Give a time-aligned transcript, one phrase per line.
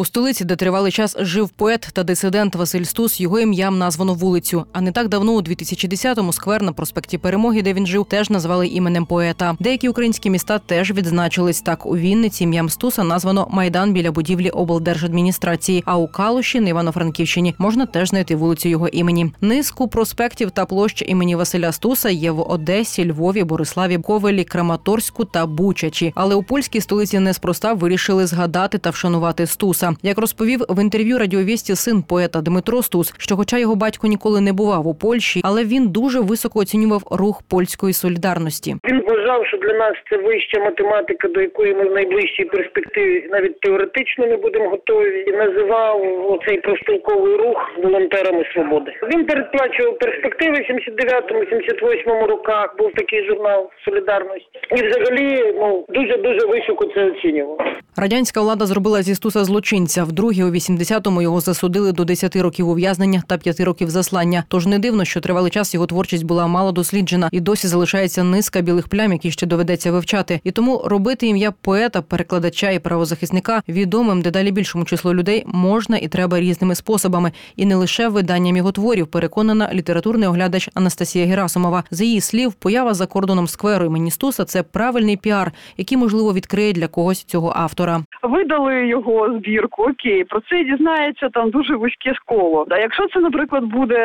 [0.00, 4.64] У столиці, де тривалий час жив поет та дисидент Василь Стус, його ім'ям названо вулицю.
[4.72, 8.66] А не так давно, у 2010-му, сквер на проспекті Перемоги, де він жив, теж назвали
[8.66, 9.56] іменем поета.
[9.60, 11.60] Деякі українські міста теж відзначились.
[11.60, 15.82] Так у Вінниці ім'ям Стуса названо майдан біля будівлі облдержадміністрації.
[15.86, 19.32] А у Калуші на Івано-Франківщині можна теж знайти вулицю його імені.
[19.40, 25.46] Низку проспектів та площ імені Василя Стуса є в Одесі, Львові, Бориславі, Ковелі, Краматорську та
[25.46, 26.12] Бучачі.
[26.14, 29.89] Але у польській столиці неспроста вирішили згадати та вшанувати Стуса.
[30.02, 34.52] Як розповів в інтерв'ю радіовісті син поета Дмитро Стус, що, хоча його батько ніколи не
[34.52, 38.76] бував у Польщі, але він дуже високо оцінював рух польської солідарності.
[38.84, 43.60] Він вважав, що для нас це вища математика, до якої ми в найближчій перспективі навіть
[43.60, 45.24] теоретично не будемо готові.
[45.28, 45.96] І називав
[46.32, 48.92] оцей профспілковий рух волонтерами свободи.
[49.14, 52.74] Він передплачував перспективи в 79-му, 78-му роках.
[52.78, 54.50] Був такий журнал Солідарність.
[54.70, 57.58] І взагалі ну дуже дуже високо це оцінював.
[57.96, 59.44] Радянська влада зробила зі Стуса
[59.80, 60.04] злочинця.
[60.04, 64.44] Вдруге, у 80-му його засудили до 10 років ув'язнення та 5 років заслання.
[64.48, 68.60] Тож не дивно, що тривалий час його творчість була мало досліджена і досі залишається низка
[68.60, 70.40] білих плям, які ще доведеться вивчати.
[70.44, 76.08] І тому робити ім'я поета, перекладача і правозахисника відомим дедалі більшому числу людей можна і
[76.08, 79.06] треба різними способами, і не лише виданням його творів.
[79.06, 81.84] Переконана літературний оглядач Анастасія Герасимова.
[81.90, 86.72] За її слів, поява за кордоном скверу імені Стуса це правильний піар, який можливо відкриє
[86.72, 88.00] для когось цього автора.
[88.22, 92.66] Видали його збірку, окей, про це дізнається там дуже вузьке коло.
[92.70, 93.96] А якщо це, наприклад, буде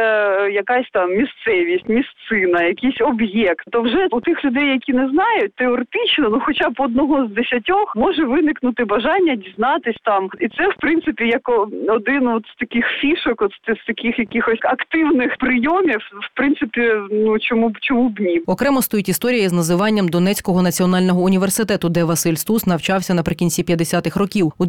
[0.54, 6.30] якась там місцевість, місцина, якийсь об'єкт, то вже у тих людей, які не знають, теоретично,
[6.30, 11.28] ну хоча б одного з десятьох може виникнути бажання дізнатись там, і це в принципі
[11.28, 11.50] як
[11.90, 13.52] один от з таких фішок, от
[13.84, 18.42] з таких якихось активних прийомів, в принципі, ну чому б чому б ні.
[18.48, 24.52] Окремо стоїть історія з називанням Донецького національного університету, де Василь Стус навчався наприкінці 50-х років.
[24.58, 24.66] У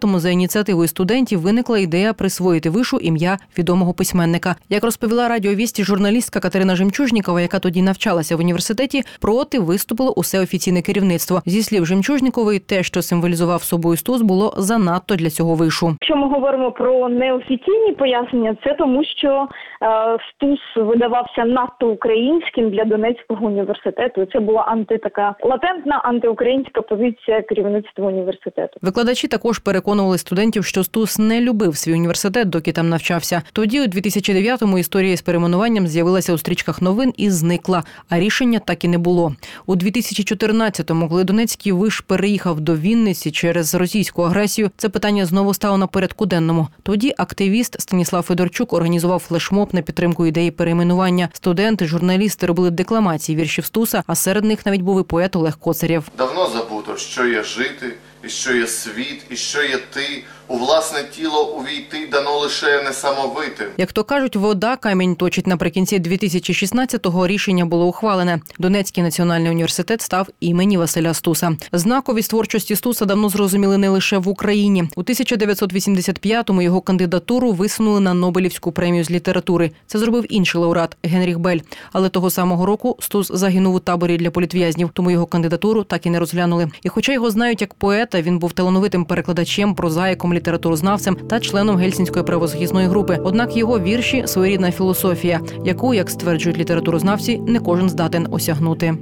[0.00, 4.56] 2009-му за ініціативою студентів виникла ідея присвоїти вишу ім'я відомого письменника.
[4.68, 10.82] Як розповіла радіовісті журналістка Катерина Жемчужнікова, яка тоді навчалася в університеті, проти виступило усе офіційне
[10.82, 11.42] керівництво.
[11.46, 15.86] Зі слів Жемчужнікової, те, що символізував собою Стус, було занадто для цього вишу.
[15.86, 19.48] Якщо ми говоримо про неофіційні пояснення, це тому, що
[19.82, 24.26] е, Стус видавався надто українським для Донецького університету.
[24.32, 28.78] Це була анти така латентна антиукраїнська позиція керівництва університету.
[28.82, 29.58] Викладачі також
[29.90, 33.42] переконували студентів, що Стус не любив свій університет, доки там навчався.
[33.52, 37.84] Тоді, у 2009-му, історія з перейменуванням з'явилася у стрічках новин і зникла.
[38.08, 39.34] А рішення так і не було.
[39.66, 45.78] У 2014-му, коли Донецький виш переїхав до Вінниці через російську агресію, це питання знову стало
[45.78, 46.68] на порядку денному.
[46.82, 51.28] Тоді активіст Станіслав Федорчук організував флешмоб на підтримку ідеї перейменування.
[51.32, 56.08] Студенти, журналісти робили декламації віршів Стуса, а серед них навіть був і поет Олег Коцарєв.
[56.18, 57.92] Давно забуто, що є жити,
[58.24, 60.24] і що є світ, і що є ти.
[60.50, 63.66] У власне тіло увійти дано лише несамовитим.
[63.76, 68.40] Як то кажуть, вода камінь точить наприкінці 2016-го рішення було ухвалене.
[68.58, 71.56] Донецький національний університет став імені Василя Стуса.
[71.72, 74.84] Знаковість творчості Стуса давно зрозуміли не лише в Україні.
[74.96, 79.70] У 1985-му його кандидатуру висунули на Нобелівську премію з літератури.
[79.86, 81.58] Це зробив інший лауреат Генріх Бель.
[81.92, 86.10] Але того самого року Стус загинув у таборі для політв'язнів, тому його кандидатуру так і
[86.10, 86.70] не розглянули.
[86.82, 87.74] І, хоча його знають як
[88.10, 93.18] поета, він був талановитим перекладачем, прозаїком, літературознавцем та членом гельсінської правозахисної групи.
[93.24, 98.96] Однак його вірші своєрідна філософія, яку, як стверджують літературознавці, не кожен здатен осягнути.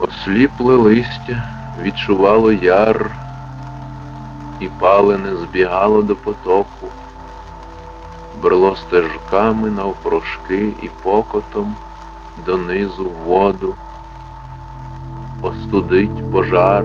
[0.00, 1.48] Осліпле листя
[1.82, 3.10] відчувало яр,
[4.60, 6.86] і палене збігало до потоку,
[8.42, 11.74] брело стежками навпрошки і покотом
[12.46, 13.74] донизу воду,
[15.42, 16.84] остудить пожар